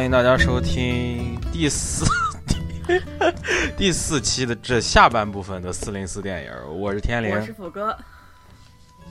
[0.00, 2.06] 欢迎大家收听第四
[3.76, 7.52] 第四期的这下半部分的四零四电影，我是天我灵是。
[7.52, 7.94] 虎哥。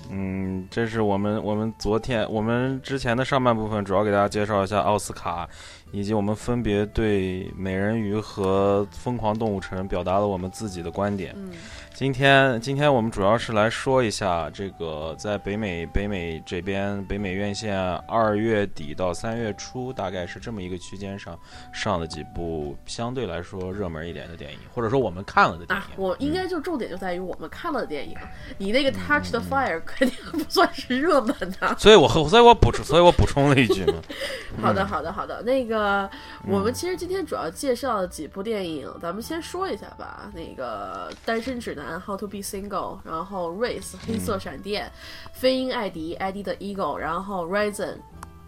[0.09, 5.47] 嗯，这是我们我们昨天我们之前的上半部分，主要给大家介绍一下奥斯卡，
[5.91, 11.36] 以及我们分别对美人鱼和疯狂动物城表达了我们自己的观点。
[11.37, 11.51] 嗯，
[11.99, 17.77] 今天，今天我们主要是来说一下这个在北美北美这边北美院线
[18.07, 21.37] 二月底到三月初，大概是这么一个区间上
[21.73, 28.15] 上的几部相对来说热门一点的电影，或者说我们看了的电啊影。，我应该就重点就在于我们看了的电影，
[28.57, 31.75] 你那个《Touch the Fire》肯定不算是热门的。
[31.77, 33.95] 所以我和所以我补充，所以我补充了一句嘛。
[34.61, 35.41] 好的，好的，好的。
[35.44, 36.09] 那个，
[36.47, 40.31] 我们其实今天主要介绍的几部电影，咱们先说一下吧。
[40.34, 44.92] 那个《单身指南》（How to Be Single），然后《Race》黑色闪电，
[45.34, 47.94] 飞鹰艾迪》艾迪的 Eagle，然后《Risen》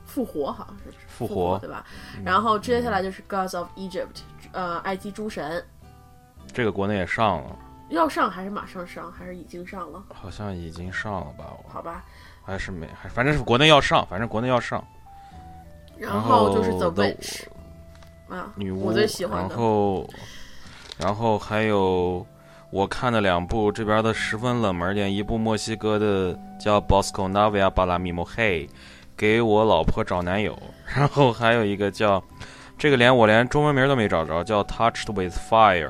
[0.05, 1.85] 复活，好像是复活活对吧？
[2.25, 4.05] 然后接下来就是《Gods of Egypt》，
[4.51, 5.63] 呃，埃及诸神。
[6.51, 7.55] 这个国内也上了，
[7.89, 10.03] 要上还是马上上，还是已经上了？
[10.13, 11.45] 好像已经上了吧？
[11.69, 12.03] 好吧。
[12.43, 14.83] 还是没，还反正是国内要上，反正国内要上。
[15.97, 17.43] 然然后就是 The The Witch
[18.27, 19.55] 啊，女巫，我最喜欢然的。
[19.55, 20.09] 后，
[20.97, 22.25] 然后还有
[22.71, 28.67] 我看的两部这边的十分冷门点，一部墨西哥的叫《Bosco Navia b a l a m i m o Hey》，
[29.17, 30.57] 给我老婆找男友。
[30.95, 32.23] 然后还有一个叫
[32.77, 35.89] 这个连我连中文名都没找着，叫《Touched with Fire》，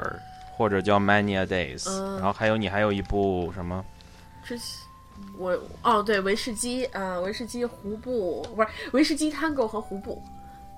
[0.57, 1.83] 或者叫《Many a Days》。
[1.91, 3.85] 嗯然后还有你还有一部什么？
[4.43, 4.65] 之前
[5.37, 10.19] 我哦对，威士忌啊，威士忌胡布不是威士忌 Tango 和胡布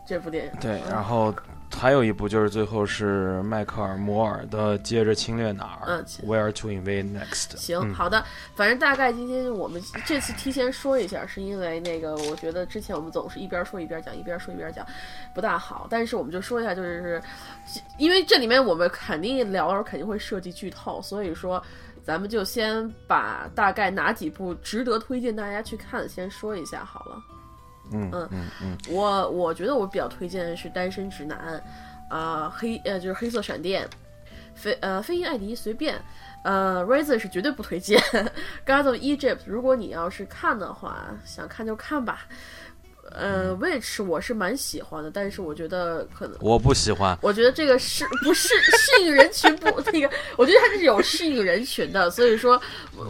[0.05, 0.51] 这部电影。
[0.59, 1.33] 对，嗯然后
[1.75, 7.47] 还有一部就是最后是迈克尔·摩尔的《接着侵略哪儿嗯 Where to Invade Next》。
[7.57, 8.23] 行，嗯好的，
[8.55, 14.85] 反正大概今天我们这次提前说一下，是因为那个我觉得之前我们总是一边说一边讲，一边说一边讲，
[15.33, 15.87] 不大好。
[15.89, 17.21] 但是我们就说一下，就是
[17.97, 21.61] 因为这里面我们肯定聊的时候肯定会涉及剧透，所以说
[22.05, 27.19] 咱们就先把大概哪几部值得推荐大家去看的先说一下好了。
[27.91, 28.27] 嗯嗯。
[28.31, 31.61] 嗯嗯，我我觉得我比较推荐的是《单身直男》，
[32.15, 33.87] 啊、黑呃就是黑色闪电，
[34.55, 35.99] 飞呃飞鹰艾迪随便，
[36.43, 37.99] 呃 Razer 是绝对不推荐，
[38.65, 42.27] God of Egypt 如果你要是看的话，想看就看吧。
[43.15, 46.35] 呃，Witch 我是蛮喜欢的，但是我觉得可能。
[46.41, 47.17] 我不喜欢。
[47.21, 50.09] 我觉得这个是不是适应人群不 那个？
[50.35, 52.59] 我觉得它是有适应人群的，所以说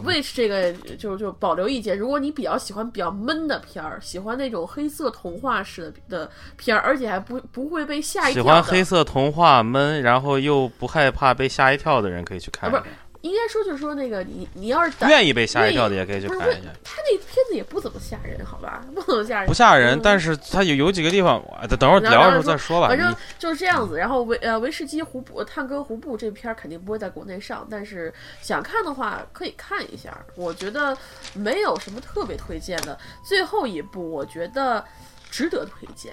[0.04, 1.96] ，Witch 这个就就保留意见。
[1.96, 12.90] 如果你比较喜欢比较闷的片儿，喜欢那种黑色童话式的的片儿，而且还不不会被吓一喜欢黑色童话闷，然后又不害怕被吓一跳的人可以去看一啊下，
[13.24, 16.68] 应该说就是说那个你你要是愿意被吓一跳的也可以去看一下。
[16.84, 18.84] 他那片子也不怎么吓人，好吧？
[18.94, 22.88] 不怎么吓人，不吓人嗯，但是他有有几个地方，我等等会儿聊的时候再说吧。
[22.88, 23.96] 反正就是这样子。
[23.96, 28.12] 然后维呃维士基胡布探戈胡布这片儿肯定不会在国内上，但是
[28.42, 30.14] 想看的话可以看一下。
[30.34, 30.94] 我觉得
[31.32, 32.98] 没有什么特别推荐的。
[33.26, 34.84] 最后一部我觉得
[35.30, 36.12] 值得推荐，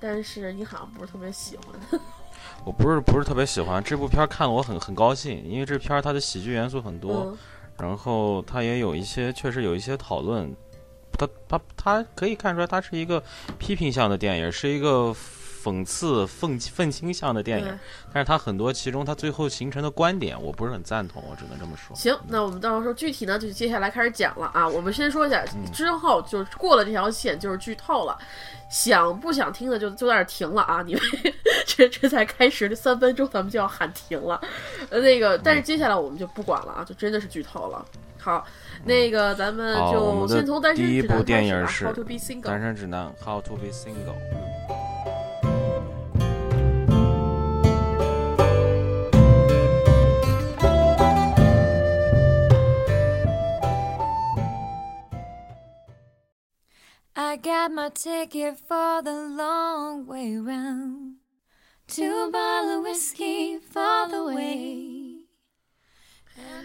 [0.00, 2.00] 但是你好像不是特别喜欢。
[2.64, 3.82] 我不是不是特别喜欢。
[3.82, 7.38] 这部片儿，看了我很很高兴，因为这片儿它的喜剧元素很多，嗯，
[7.78, 10.54] 然后它也有一些确实有一些讨论，
[11.12, 13.22] 它它它可以看出来它是一个
[13.58, 15.14] 批评向的电影，是一个
[15.62, 17.78] 讽刺愤愤青向的电影，
[18.12, 21.94] 但是它很多其中它最后形成的观点我不是很赞同，我只能这么说。
[21.96, 24.66] 行，那我们到时候具体呢，就接下来开始讲了啊。
[24.66, 28.16] 我们先说一下，嗯之后就是过了这条线就是剧透了。
[28.70, 30.80] 想不想听的就就在那停了啊！
[30.80, 31.02] 你们
[31.66, 34.40] 这这才开始这三分钟，咱们就要喊停了。
[34.90, 37.84] 呃，那个，但是接下来我们就不管了啊，就真的是剧透了。
[38.16, 38.46] 好，
[38.84, 42.42] 那个咱们就先从单身第一部指南开始吧电影是 How to be single。
[42.42, 44.49] 单身指南 How to be single。
[57.70, 61.16] Got my ticket for the long way round.
[61.88, 65.26] To bottle of whiskey for the way.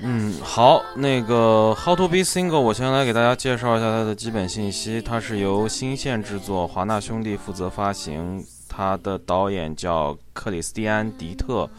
[0.02, 5.02] 嗯，好，那个《How to Be Single》，我先来给大家介绍一下它的基本信息。
[5.02, 8.46] 它是由新线制作，华纳兄弟负责发行。
[8.68, 11.70] 它的导演叫克里斯蒂安·迪特，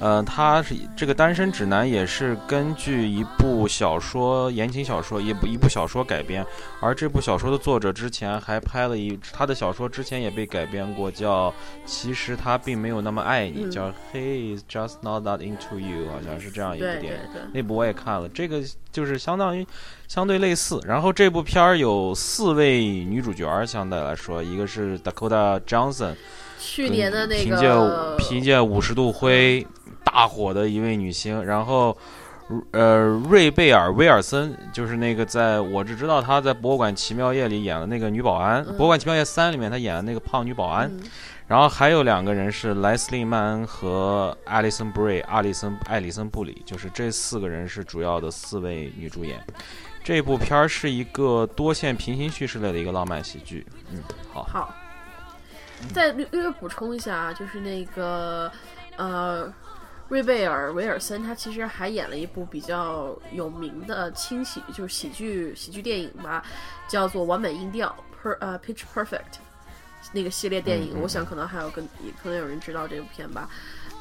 [0.00, 6.44] 呃，他是这个《单身指南》也是根据一部小说言情小说，一部一部小说改编。
[6.80, 11.50] 而这部小说的作者之前还拍了一他的小说，之前也被改编过，叫
[11.84, 17.20] 《其实他并没有那么爱你》，嗯叫《He is just not that into you》，好像是这样一部对对电影。
[17.34, 19.66] 对，那部我也看了，这个就是相当于
[20.08, 20.80] 相对类似。
[20.86, 26.14] 然后这部片儿有四位女主角儿，相对来说，一个是 Dakota Johnson，
[26.58, 29.66] 去年的那凭借个凭借五十度灰
[30.12, 31.96] 大火的一位女星，然后。
[32.72, 40.88] 呃，瑞贝尔·威尔森就是那个在我只知道她在《博物馆奇妙夜》里演了那个女保安，嗯博物馆奇妙夜三》里面她演的那个胖女保安。
[40.88, 41.00] 嗯
[41.46, 49.40] 然后还有两个人是莱斯利·曼恩和艾丽森·布瑞、阿里森·艾里森·布里，就是这四个人是主要的四位女主演。
[50.02, 53.64] 这部片儿是一个多线平行叙事类的一个浪漫喜剧。
[53.92, 54.02] 嗯，
[54.32, 54.74] 好，好，
[55.92, 58.50] 再略略补充一下啊，就是那个
[58.96, 59.52] 呃，
[60.10, 66.44] 瑞贝尔·维尔森，他其实还演了一部比较有名的轻喜，就是喜剧喜剧电影吧，
[66.88, 67.94] 叫做《完美音调》
[68.28, 69.38] （Per 呃 Pitch Perfect）
[70.12, 71.00] 那个系列电影。
[71.00, 73.48] 我想可能还有跟也可能有人知道这部片吧。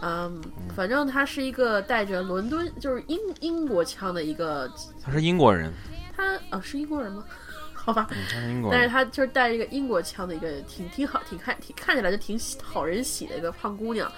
[0.02, 0.42] 嗯，
[0.76, 4.68] 反正他是一个带着伦敦就是英英国腔的一个，
[5.04, 5.72] 他是英国人，
[6.18, 7.24] 他呃是英国人吗？
[7.72, 8.90] 好吧，但是人。
[8.90, 14.12] 她就是带着一个英国腔的一个挺挺好，挺看挺看起来就挺喜讨人喜的一个胖姑娘。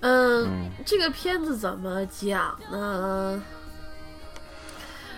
[0.00, 3.42] 嗯，嗯，这个片子怎么讲呢？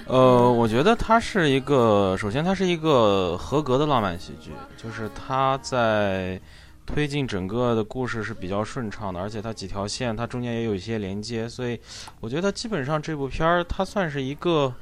[0.06, 6.40] 呃，我觉得它是一个，首先它是一个合格的浪漫喜剧，就是它在
[6.86, 11.80] 推进整个的故事是比较顺畅的，而且它几条线它中间也有一些连接，所以
[12.20, 14.72] 我觉得基本上这部片儿它算是一个。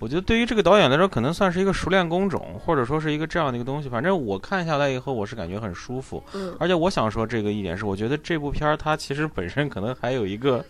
[0.00, 3.88] 我觉得对于这个导演来说，可能算是一个熟练工种，或者说是一个这样的一个东西。
[3.88, 6.24] 反正我看下来以后，我是感觉很舒服。
[6.32, 10.64] 嗯而且我想说这个一点是，我觉得这部片儿它其实本身可能还有一个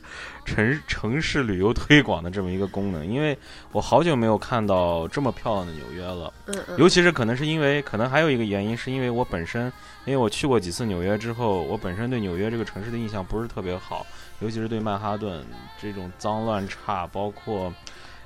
[0.45, 3.39] 城城市旅游推广的这么一个功能，因为
[3.71, 6.33] 我好久没有看到这么漂亮的纽约了。
[6.47, 9.73] 嗯嗯，尤其是可能是因为，可能还有一个原因，是因为我本身，
[10.07, 14.05] 因为我去过几次纽约之后，我本身对纽约这个城市的印象不是特别好，
[14.41, 15.41] 尤其是对曼哈顿
[15.81, 17.73] 这种脏乱差，包括。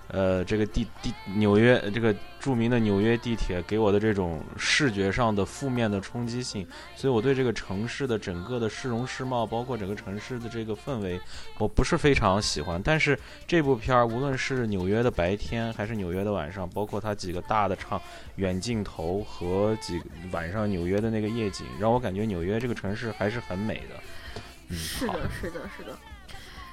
[0.09, 11.19] 呃，这个地地纽约这个著名的纽约地铁给我的这种视觉上的负面的冲击性，所以我对这个城市的整个的市容市貌，包括整个城市的这个氛围，
[11.59, 12.81] 我不是非常喜欢。
[12.85, 18.01] 但是这部片儿，无论是纽约的白天，还是纽约的晚上，包括它几个大的场
[18.37, 20.01] 远镜头和几
[20.31, 24.01] 晚上纽约的那个夜景，让我感觉纽约这个城市还是很美的。
[24.69, 25.99] 嗯，是的，是的，是的。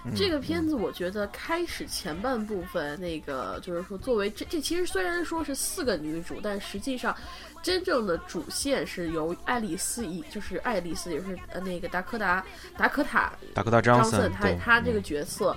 [0.04, 7.16] 嗯这个片子我觉得开始前半部分那个就是说，作为这这其实虽然说是四个女主，但实际上
[7.62, 12.44] 真正的主线是由爱丽丝以就是爱丽丝也是呃那个达科达
[12.76, 15.56] 达科塔达科达·张森，他对他这个嗯角色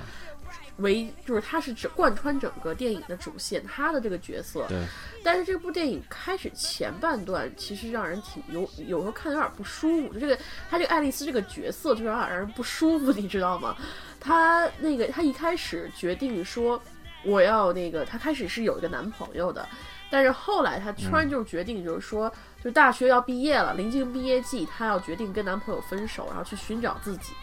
[0.78, 4.66] 为就是他是只贯穿整个电影的主线，他的这个角色。
[4.68, 4.84] 对，
[5.22, 10.36] 但是这部电影开始前半段其实让人挺有有时候看着有点不舒服，就这个
[10.68, 13.76] 他这个爱丽丝这个角色就有点让人不舒服，你知道吗？
[14.24, 16.80] 他那个她一开始决定说
[17.24, 19.68] 我要那个，她开始是有一个男朋友的，
[20.10, 22.32] 但是后来她突然就决定就是说，
[22.62, 27.34] 就大学要毕业了，临近毕业季，她要决定跟男朋友分手，然后去寻找自己。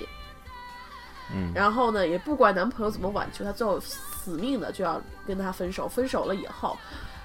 [1.33, 5.87] 嗯，然后呢，也不管男朋友怎么挽救，她最后死命的就要跟他分手。
[5.87, 6.77] 分手了以后，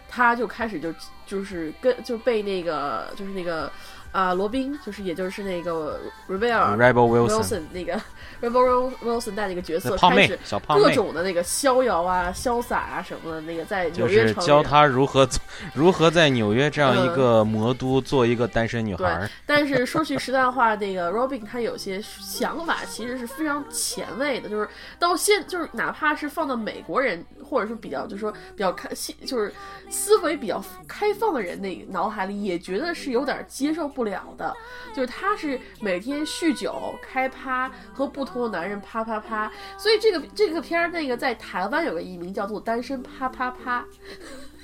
[0.08, 0.94] 她就开始就
[1.26, 3.70] 就是跟就被那个就是那个
[4.16, 8.00] 啊、罗宾，就是也就是那个 Rebel Rebel Wilson，Wilson 那个
[8.40, 15.28] Rebel Wilson 带那个角色胖妹开始，各小胖妹，种的那个逍遥啊、潇洒啊什么的，那个在纽约城里是教他如何
[15.74, 19.28] 如何在纽约这样一嗯个魔都做一个单身女孩儿。
[19.44, 24.66] 但是说句实在话，那个 Robin 他有些想法其实是非常前卫的，就是
[24.98, 28.88] 到现就是哪怕是放到美国人，或者说比较就是说比较开
[29.26, 29.52] 就是
[29.90, 34.54] 思维比较开放的人那脑海里，也觉得是有点接受不了的。
[34.94, 43.80] 就是他是每天酗酒、开趴，和不同的男人啪啪啪，所以这个这个片儿那个在台湾有个译名叫做《单身啪啪啪》。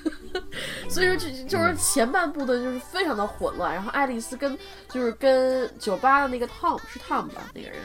[0.91, 3.73] 所以说，这就是前半部的，就是非常的混乱。
[3.73, 4.59] 然后爱丽丝跟
[4.89, 7.79] 就是跟酒吧的那个 Tom 是 Tom 吧，那个人，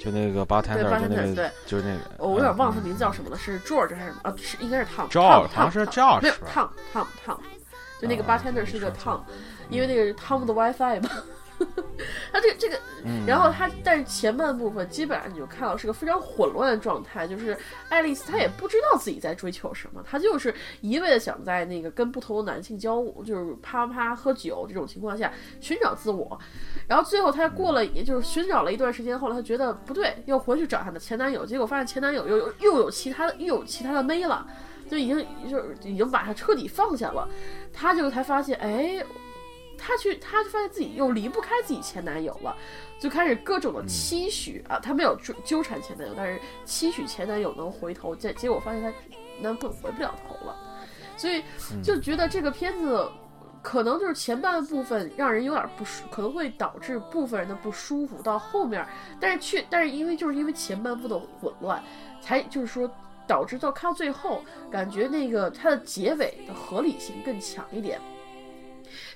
[0.00, 4.34] 就那个 bartender，就那个对，就是那个，我有点忘了他嗯名字叫什么了，是 George 还是啊？
[4.38, 5.12] 是应该是 Tom。
[5.12, 7.38] 像是 Tom，Josh 没有吧 Tom Tom Tom，
[8.00, 9.20] 就那个啊 bartender 是个 Tom，
[9.70, 11.10] 因为那个是 Tom 的 WiFi 嘛。
[12.30, 17.56] 他这个这个，嗯然后他但是前半部分基本上你就看到是个非常混乱的状态，就是
[17.88, 26.38] 爱丽丝她也不知道自己在追求什么，她就是一味的想在那个跟不同的男性交往，就是啪啪喝酒这种情况下寻找自我，
[26.86, 34.46] 然后最后她过了也就是寻找了一段时间，后来她觉得不对，又回去找她的前男友，结果发现前男友又有又有其他的又有其他的妹了。
[34.88, 35.18] 就已经
[35.50, 37.28] 就是已经把她彻底放下了，
[37.72, 39.04] 她就才发现，哎，
[39.76, 42.56] 她去，她就发现自己又离不开自己前男友了，
[42.98, 48.92] 就开始各种的期许、啊，她没有纠纠缠前男友，但是期许前男友能回头，结结果发现她
[49.40, 50.56] 男朋友回不了头了，
[51.16, 51.42] 所以
[51.82, 53.08] 就觉得这个片子
[53.62, 58.86] 可能就是前半部分让人有点不舒，可能会导致部分人的不舒服，到后面，
[59.20, 61.82] 但是却但是因为就是因为前半部的混乱，
[62.20, 62.90] 才就是说。
[63.28, 64.40] 导致到看到最后，
[64.70, 68.00] 感觉那个它的结尾的合理性更强一点。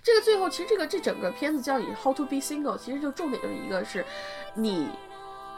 [0.02, 4.04] 这个最后，其实这个这整个片子叫你 How to be single，其实就重点就是一个是，
[4.54, 4.88] 你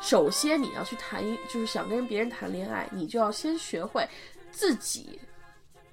[0.00, 4.08] 首先你要去谈一，就是想跟别人谈恋爱，你就要先学会
[4.50, 5.20] 自己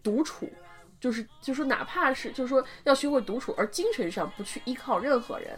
[0.01, 0.49] 独处，
[0.99, 5.57] 就是就是说哪怕是就是说要学会独处，而精神上不去依靠任何人。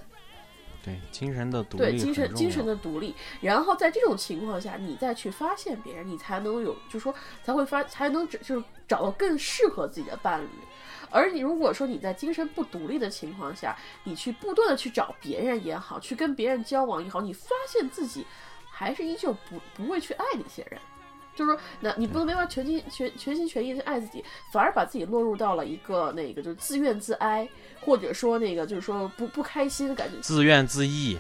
[0.83, 7.13] 对精神的独立，对精神精神的独立，然后在这种情况下，你再去发现别人，你才能有，就是说
[7.43, 10.49] 才会发，才能就是找到更适合自己的伴侣。
[11.11, 18.25] 而你如果说你在精神不独立的情况下，你去不断的去找别人也好，去跟别人交往也好，你发现自己
[18.71, 20.79] 还是依旧不不会去爱那些人。
[21.35, 27.47] 就是说，那你不能没法全心全全心全意的爱自己，反而把自己落入到了一个那个就是自怨自哀，
[27.79, 30.17] 或者说那个就是说不不开心的感觉。
[30.21, 31.19] 自怨自艾。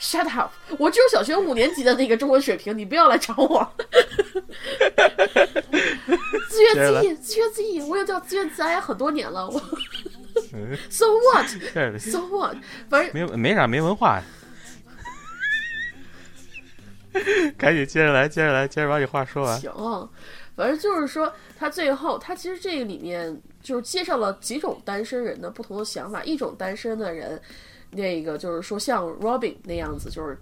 [0.00, 0.50] Shut up！
[0.78, 3.70] 我只有小学五年级的那个中文水平，你不要来找我。
[6.48, 9.48] 自怨自艾，自怨自艾，我也叫自怨自艾很多年了。
[9.48, 9.60] 我
[10.88, 12.56] So what？So what？
[12.88, 14.22] 反正没没啥没文化。
[17.58, 19.60] 赶紧接着来，接着来，接着把你话说完。
[19.60, 20.08] 行，
[20.54, 26.22] 反正就是说，他最后他其实这个里面就是介绍了几种单身人的不同的想法。
[26.22, 27.40] 一种单身的人，
[27.90, 30.38] 那个就是说像 Robin 那样子，就是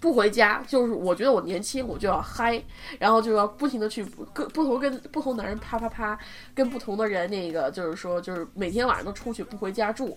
[0.00, 2.62] 不回家，就是我觉得我年轻，我就要嗨，
[2.98, 6.18] 然后就要不停的去跟不同跟不同男人啪啪啪，
[6.54, 10.16] 跟不同的人那个就是说就是每天晚上都出去不回家住。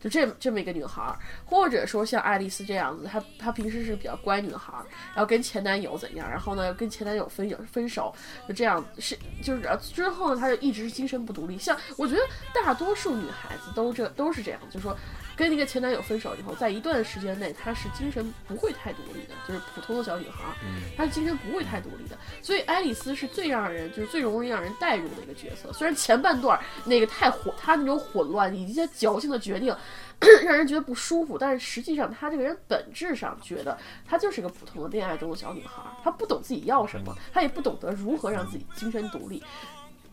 [0.00, 1.12] 就这这么一个女孩，
[1.44, 4.72] 或者说像爱丽丝这样子，她她平时是比较乖女孩，
[5.12, 8.14] 然后跟前男友怎样，然后呢跟前男友分分手，
[8.46, 11.58] 就这样是就是之后呢，她就一直精神不独立。
[11.58, 12.20] 像我觉得
[12.54, 14.96] 大多数女孩子都这都是这样，就说
[15.38, 20.52] 跟那个前男友分手以后，在一段时间内，她是精神不会太独立的，就是普通的小女孩，
[20.96, 22.18] 她是精神不会太独立的。
[22.42, 25.72] 所以爱丽丝是最让人就是最容易让人代入的一个角色。
[25.72, 29.74] 虽然前半段那个太混，她那种混乱以及她矫情的决定。
[30.44, 39.40] 让人觉得不舒服，但是实际上她这个人本质上觉得她就是个普通的恋爱中的小女孩，她不懂自己要什么，她也不懂得如何让自己精神独立。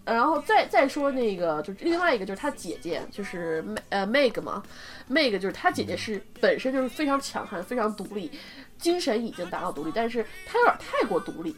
[0.05, 4.61] 然后再再说那个，就是另外一个就是她姐姐，就是呃 Meg 嘛
[5.09, 8.31] ，Meg 就是她姐姐是本身就是非常强悍、非常独立，
[8.77, 11.55] 精神已经达到独立，但是她有点太过独立。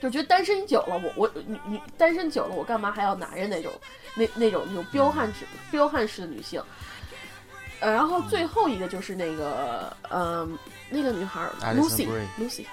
[0.00, 3.72] 就觉得单身久了，我我你你单身久了，我干嘛还要男人那种
[4.14, 6.62] 那那种那种彪悍式彪悍式的女性？
[7.80, 10.58] 呃，然后最后一个就是那个，嗯，
[10.90, 12.66] 那个女孩 Lucy，Lucy，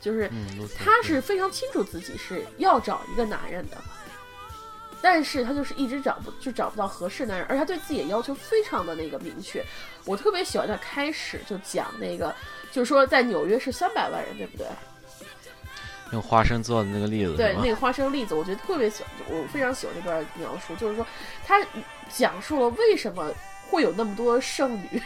[0.00, 0.30] 就是
[0.76, 3.76] 她是非常清楚自己是要找一个男人的，
[5.00, 9.64] 但是她就是一直找不就找不到合适男人，而且她对自己的要求非常的那个明确。
[10.04, 12.34] 我特别喜欢她开始就讲那个，
[12.72, 14.66] 就是说在纽约是三百万人，对不对？
[16.12, 21.06] 用花生做的那个例子，对那个花生例子，我觉得特别喜欢，我非常喜欢这段描述，就是说
[21.44, 21.62] 他
[22.08, 23.32] 讲述了为什么。
[23.70, 25.02] 会有那么多剩女，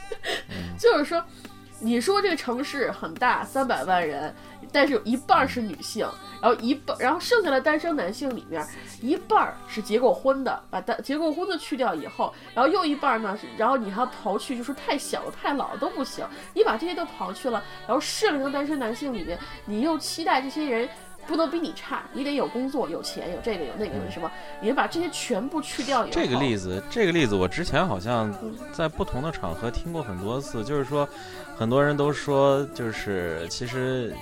[0.80, 1.22] 就是说，
[1.84, 4.32] 你说这个城市很大，三百万人，
[4.70, 6.06] 但是有一半是女性，
[6.40, 8.64] 然后一半，然后剩下的单身男性里面，
[9.00, 16.24] 一半是结过婚的，把单结过婚的去掉以后，然后又一半呢是，然后你还刨去，就是太小了、太老都不行，
[16.54, 20.88] 你把这些都刨去了，然后适龄的单身男性里面，你又期待这些人。
[21.26, 24.30] 不能比你差，你得有工作、有钱、有这个、有那个、有什么？
[24.60, 28.34] 你把这些全部去掉以后，这个例子，这个例子，我之前好像
[28.72, 31.08] 在不同的场合听过很多次，就是说，
[31.56, 34.14] 很多人都说，就是其实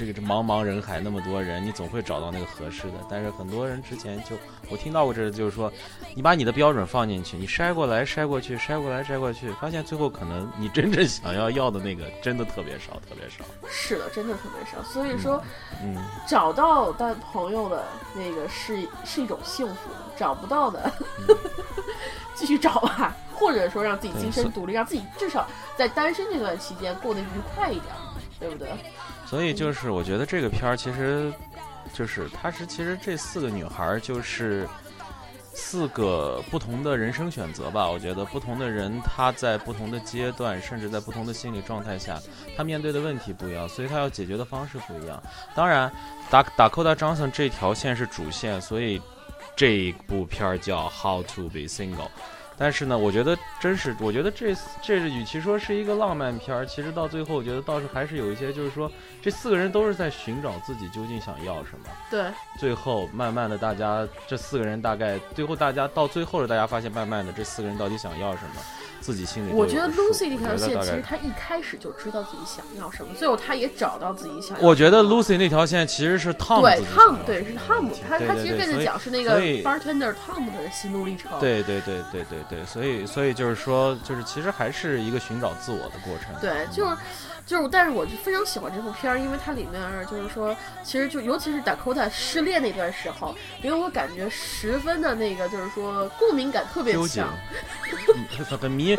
[0.00, 2.94] 这个这茫茫人海那么多人，你总会找到那个合适的。
[3.06, 4.34] 但是很多人之前就
[4.70, 5.70] 我听到过这，就是说，
[6.14, 13.44] 你把你的标准放进去，你筛过来筛过去，筛过来筛过去，发现最后可能你真正想要要的那个真的特别少，特别少。
[13.68, 14.82] 是的，真的特别少。
[14.82, 15.38] 所以说，
[15.82, 15.94] 嗯，
[16.26, 20.90] 找到的朋友的那个是是一种幸福，找不到的，
[22.34, 27.92] 继续找吧，或者说让自己精神独立，让自己至少在单身这段期间过得愉快一点，
[28.38, 28.70] 对不对？
[29.30, 31.32] 所以就是我觉得这个片儿其实
[31.94, 34.66] 就是它是其实这四个女孩儿就是
[35.54, 37.88] 四个不同的人生选择吧。
[37.88, 42.20] 我觉得不同的人她在不同的阶段，甚至在不同的心理状态下，
[42.56, 45.22] 她面对的问题不一样，所以她要解决的方式不一样。
[45.54, 45.88] 当然，
[46.28, 49.00] 达达科达张森这条线是主线，所以
[49.54, 51.94] 这一部片儿叫《How to Be Single》。
[52.58, 58.90] 但是呢，我觉得真是，我觉得这这与其说是一个浪漫片儿，其实到最后，我觉得倒是还是有一些，就是说
[59.20, 61.90] 这四个人都是在寻找自己究竟想要什么。
[62.10, 62.24] 对，
[62.58, 68.62] 最后慢慢的，大家这四个人大概最后大家到最后了，大家发现慢慢的这四个人到底想要什么，
[69.00, 71.02] 自己心里我觉得 Lucy 这条线其实得大概。
[71.02, 74.66] 她一开始就知道自己想要什么，最后她也找到自己想要。
[74.66, 81.30] 我觉得 Lucy 那条线其实是 Tom 对 Tom 对是 Tom，他他其实跟着讲是那个 bartender Tom 的心路历程。
[81.38, 86.34] 对对对对对对，所以所以就是说，就是其实还是一个寻找自我的过程。
[86.40, 86.96] 对，就是
[87.46, 97.28] 就是，但是我就非常喜欢这部片儿，因为它里面就是说，其实就尤其是 Dakota 失恋那段时候，给我感觉十分的那个，就是说共鸣感特别强。，
[98.36, 98.96] 他很很迷，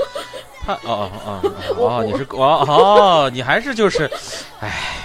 [0.65, 1.41] 他哦哦哦
[1.77, 4.10] 哦， 你是哦哦，你还是就是，
[4.60, 4.98] 哎，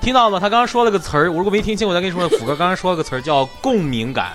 [0.00, 0.40] 听到了吗？
[0.40, 4.32] 他刚刚说了个词儿，我如果没听清，我再跟你说，虎哥刚刚说了个词儿叫共鸣感。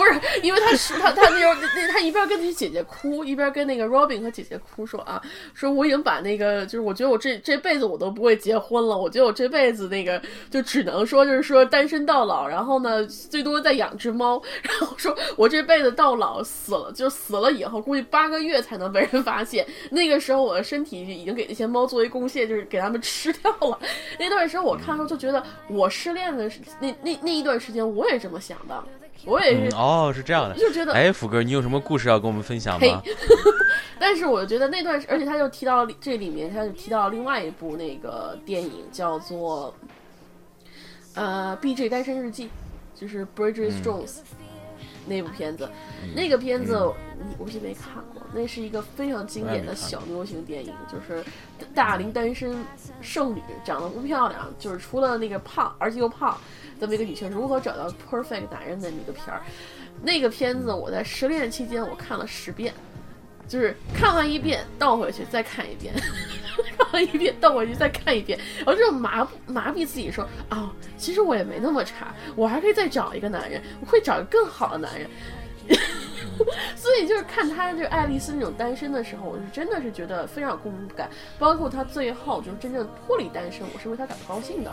[0.00, 5.20] 不是，因为他是他他那时候那他一边跟自己姐姐哭，一边跟那个 Robin 和姐姐哭说啊，
[5.52, 23.78] 说我已经把那个就是我觉得我这这辈子我都不会结婚了，我觉得我这辈子那个就只能说就是说单身到老，然后呢最多再养只猫，然后说我这辈子到老死了就死了以后估计八个月才能被人发现，那个时候我的身体已经给那些猫作为贡献，就是给它们吃掉了。
[24.18, 28.82] 那段时间我看的时候就觉得我失恋的那那那一段时间我也这么想的，
[29.24, 29.74] 我也是。
[29.74, 30.56] 嗯哦，是这样的。
[30.56, 33.02] 就觉得哎，福哥，你有什么故事要跟我们分享嘿吗？
[33.98, 39.74] 但是我觉得那段，而且他就提到这里面，他就提到另外一部那个电影叫做
[41.14, 41.88] 呃《B.J.
[41.88, 42.46] 单身日记》，
[42.98, 44.16] 就是 Bridget 嗯 Jones、
[45.06, 45.68] 那部片子。
[46.16, 46.90] 那个片子
[47.28, 51.22] 你估计没看过，那是一个非常经典的小流行电影，就是
[51.74, 52.56] 大龄单身
[53.02, 56.38] 剩女，长得不漂亮，就是除了那个胖，而且又胖。
[56.80, 59.42] 这么一个女性如何找到 perfect 男人的一个片儿，
[60.02, 62.72] 那个片子我在失恋期间我看了十遍，
[63.46, 65.92] 就是看完一遍倒回去再看一遍，
[66.78, 75.08] 看完一遍倒回去再看一遍，然后就麻麻痹自己说啊、其实我也没那么差，我还可以再找一个男人，我会找一个更好的男人。
[76.74, 81.08] 所以就是看他就爱丽丝那种单身的时候，我是真的是觉得非常有共鸣感。
[81.38, 84.72] 包括他最后就是真正脱离单身，我是为他感到高兴的，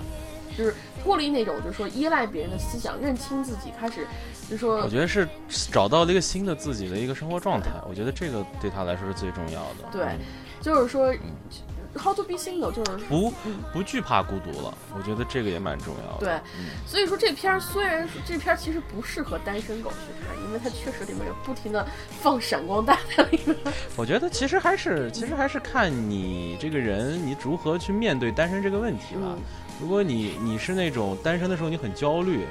[0.58, 4.08] 就是脱离那种就是说依赖别人的思想，认清自己，开始
[4.50, 5.28] 就是说我觉得是
[5.72, 7.70] 找到了一个新的自己的一个生活状态。
[7.88, 9.90] 我觉得这个对他来说是最重要的。
[9.92, 10.20] 对嗯
[10.60, 11.14] 就是说
[11.96, 13.32] ，how to be single，就是不
[13.74, 16.26] 不惧怕孤独了，我觉得这个也蛮重要的。
[16.26, 19.96] 对嗯所以说这片儿虽然说这片儿其实不适合单身狗去
[20.26, 21.86] 看，因为它确实里面有不停的
[22.22, 23.56] 放闪光弹在里面。
[23.96, 29.22] 我觉得其实还是其实还是看你这个人你如何去面对单身这个问题吧。
[29.26, 29.40] 嗯
[29.80, 32.48] 如果你你是那种单身的时候你很焦虑，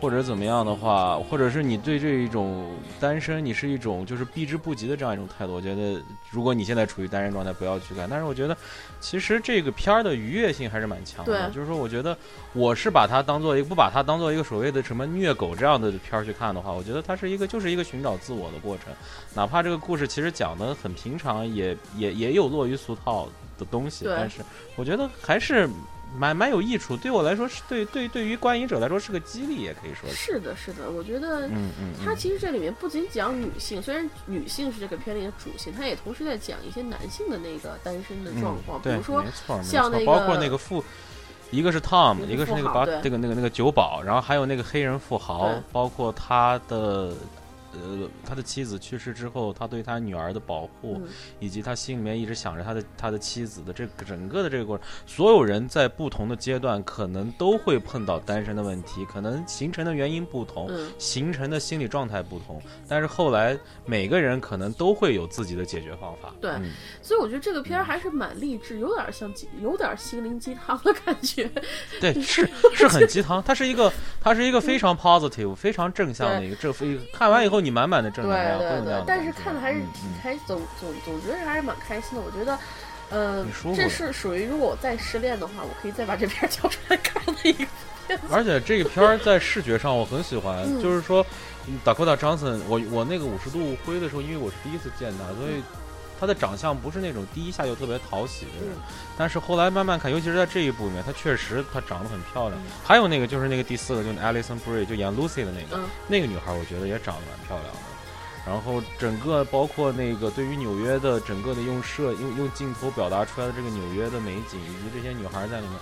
[0.00, 8.08] 或者怎么样的话，或者是你对这一种单身你是一种就是避之不及的这样一种态度，我觉得如果你现在处于单身状态，不要去看。
[8.08, 8.56] 但是我觉得
[9.00, 12.16] 其实这个片儿的愉悦性还是蛮强的，就是说我觉得
[12.52, 18.92] 我是把它当做一个不把它当做一个所谓的什么虐狗这样的片儿去看的话，我觉得它是一个就是一个寻找自我的过程。
[19.34, 23.28] 哪怕这个故事其实讲的很平常，也也也有落于俗套
[23.58, 24.42] 的东西，但是
[24.76, 25.68] 我觉得还是
[26.14, 26.96] 蛮蛮有益处。
[26.96, 30.34] 对我来说是对对对于观影者来说是个激励，也可以说是。
[30.34, 39.24] 是的，是的，我觉得嗯嗯嗯，它其实这里面不仅讲女性，虽然女性是这个片里的主线，它也同时在讲一些男性的那个单身的状况，嗯、比如说
[39.62, 40.84] 像那个包括那个富。
[41.52, 47.12] 一个是 Tom，一个是那个把那个那个那个酒保，然后还有那个黑人富豪，包括他的
[47.82, 51.08] 呃他的妻子去世之后，他对他女儿的保护，嗯
[51.40, 66.34] 以及他心里面一直想着他的他的妻子的这个整个的这个过程，所有人在不同的阶段可能都会碰到单身的问题，可能形成的原因不同，嗯形成的心理状态不同，但是后来每个人可能都会有自己的解决方法。
[66.40, 71.50] 对嗯所以我觉得这个片儿还是蛮励志，有点像，有点心灵鸡汤的感觉。
[72.00, 82.24] 对，是 是很鸡汤，它是一个它是一个非常 positive、非常正向的一个正非看完以后你满满的正能量，对那样的，对但是看的还是嗯嗯挺开，总总总觉得还是蛮开心的。
[82.24, 82.58] 我觉得，
[83.10, 87.66] 呃这是属于如果我再失恋的话，我可以再把这片儿 交出来看的一个
[88.30, 91.24] 而且这个片儿在视觉上我很喜欢，嗯就是说，
[91.84, 95.60] 达科达·张森，我我那个五十度灰的时候，因为我是第一次见他，所以
[96.18, 98.82] 他的长相不是那种第一下就特别讨喜的人，嗯
[99.18, 102.60] 但是后来慢慢看，尤其是在这一部里面，她确实她长得很漂亮。
[102.60, 107.80] 嗯还有那个就是那个第四个，就是 Alison Brie，就演 Lucy 的那个，嗯那个女孩，我觉得也长得蛮漂亮的。
[108.46, 115.76] 然后整个包括那个对于纽约的整个的用摄用用镜头表达出来的这个纽约的美景，以及这些女孩在里面，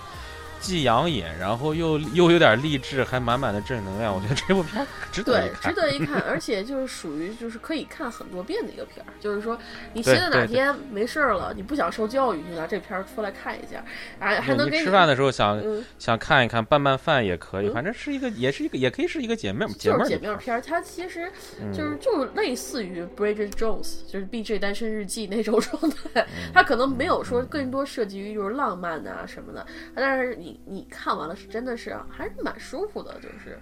[0.59, 4.13] 既养眼，然后又又有点励志，还满满的正能量。
[4.13, 5.81] 我觉得这部片儿值得对一，看值。
[5.81, 9.13] 得一看，而且就是属于就是可以看很多遍的一个片儿。
[9.19, 9.57] 就是说，
[9.93, 13.83] 你现在哪天没事儿了，你不想受教育，你拿这片儿出来看一下，
[14.19, 24.57] 还还能给你吃饭的时候想嗯，想看一看，拌拌饭也可以，嗯反正是一个，也是一个，也可以是一个姐妹姐妹就是姐妹片儿，它其实嗯就是就是类似于 Bridget Jones，就是 B.J.
[24.59, 29.65] 单身日记那种状态，嗯它可能没有说更多涉及于就是浪漫啊什么的，
[29.95, 33.59] 但是你你看完了是真的是啊还是蛮舒服的，就是。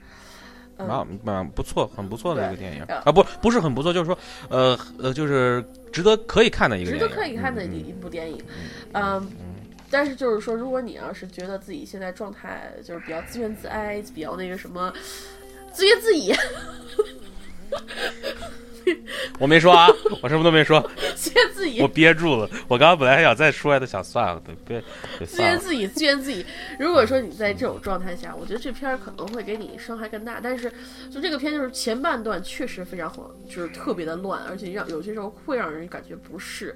[0.75, 4.17] 嗯蛮蛮不错，很不错的一个电影呃啊，不不是很不错，就是说，
[4.49, 8.43] 呃呃，就是值得可以看的一个，值得可以看的嗯一一部电影，
[8.93, 9.31] 嗯。
[9.91, 14.91] 但是就是说，如果你要是觉得自己现在状态就是比较自怨自哀，比较那个什么
[15.71, 16.35] 自怨自艾，
[19.39, 19.87] 我没说啊，
[20.21, 20.79] 我什么都没说，
[21.15, 22.49] 自怨自我，憋住了。
[22.67, 24.83] 我刚刚本来还想再说，但想算了，对，别
[25.17, 25.53] 别自算了。
[25.53, 26.45] 怨自语，自言自语。
[26.79, 30.39] 如果说你在这种状态下，我觉得这片儿可能会给你伤害更大。
[30.41, 30.71] 但是，
[31.09, 36.75] 就这个片就是前半段确实非常好，就是特别的乱，而且让有些时候会让人感觉不适。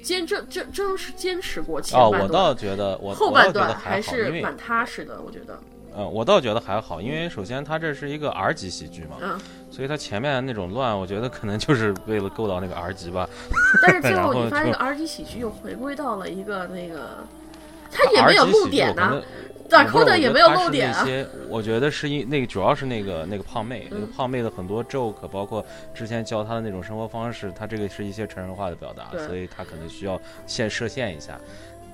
[0.00, 5.58] 坚这这真是坚持过前哦，半段，我倒觉得我后半段还是蛮踏实的，我觉得。
[5.96, 13.28] 嗯，我倒觉得还好，因为首先它这是一个 R 级喜剧嘛，嗯，所以它前面那种乱，我觉得可能就是为了够到那个 R 级吧。
[13.82, 17.18] 但是最后 后你发现，那个 R 级喜剧又回归到了一个那个，
[17.90, 19.22] 他也没有露点呐、剧我可能
[19.68, 21.06] 打不是 Dakota 我也没有露点啊。
[21.48, 31.38] 我觉得是因那个主要是那个那个胖妹，那个嗯胖妹的很多 joke，包括之前教她的那种生活方式，她这个是一些成人化的表达，所以她可能需要先设限一下。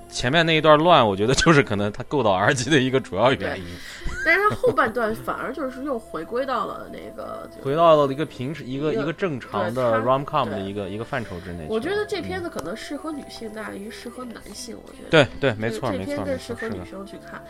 [0.09, 3.67] 前面那一段乱，我觉得就是可能他够到 R 级的一个主要原因，
[4.25, 11.67] 但是他后半段反而就是又回归到了那个，回到了一个平时一个一个正常的 rom com 的一个一个范畴之内。
[11.69, 15.11] 我觉得这片嗯子可能适合女性大于适合男性，我觉得。
[15.11, 16.85] 对对，没这这错没错没片更适合女。
[16.85, 17.43] 生去看。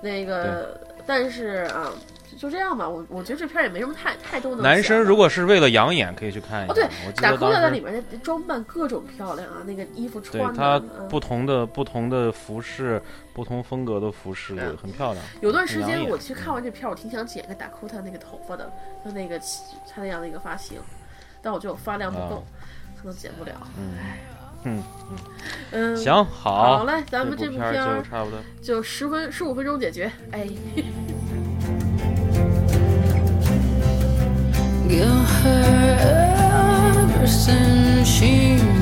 [0.00, 1.92] 那个，但是啊，
[2.38, 2.88] 就这样吧。
[2.88, 6.72] 我我觉得这片儿也没什么太太多的男生如果是为了养眼，可以去看一下。
[6.72, 6.84] 哦对
[7.20, 13.02] 打得当时扣在里面的装扮各种漂亮啊，那个衣服穿的，对它嗯不同的不同的服饰，
[13.34, 15.24] 不同风格的服饰嗯很漂亮。
[15.40, 18.72] 有段时间我去看完这片儿，我挺想剪个打库他那个头发的，
[19.04, 20.78] 就那个他那样的一个发型，
[21.42, 22.44] 但我觉得我发量不够，
[22.96, 23.52] 可能剪不了。
[23.76, 23.94] 嗯
[24.64, 24.82] 嗯，
[25.70, 28.40] 嗯，行，好，好嘞，咱们这部片儿就差不多。
[28.60, 30.10] 就十分十五分钟解决。
[30.32, 30.48] 哎，
[34.88, 35.98] Give her
[36.96, 38.77] everything she